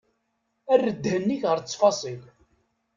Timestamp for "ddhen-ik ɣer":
0.97-1.57